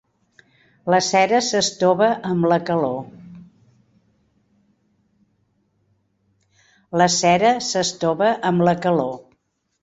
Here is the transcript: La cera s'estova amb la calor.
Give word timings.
La 0.91 0.99
cera 1.07 1.41
s'estova 1.47 2.07
amb 8.53 8.65
la 8.65 8.77
calor. 8.85 9.13